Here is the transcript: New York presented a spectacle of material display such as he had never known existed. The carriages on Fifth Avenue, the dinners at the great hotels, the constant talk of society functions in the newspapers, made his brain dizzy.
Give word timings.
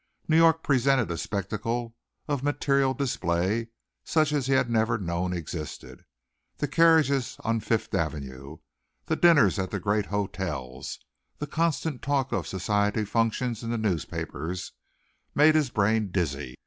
New 0.27 0.35
York 0.37 0.63
presented 0.63 1.11
a 1.11 1.15
spectacle 1.19 1.95
of 2.27 2.41
material 2.41 2.95
display 2.95 3.67
such 4.03 4.33
as 4.33 4.47
he 4.47 4.53
had 4.53 4.67
never 4.67 4.97
known 4.97 5.31
existed. 5.31 6.05
The 6.57 6.67
carriages 6.67 7.37
on 7.41 7.59
Fifth 7.59 7.93
Avenue, 7.93 8.57
the 9.05 9.15
dinners 9.15 9.59
at 9.59 9.69
the 9.69 9.79
great 9.79 10.07
hotels, 10.07 10.97
the 11.37 11.45
constant 11.45 12.01
talk 12.01 12.31
of 12.31 12.47
society 12.47 13.05
functions 13.05 13.61
in 13.61 13.69
the 13.69 13.77
newspapers, 13.77 14.71
made 15.35 15.53
his 15.53 15.69
brain 15.69 16.07
dizzy. 16.09 16.55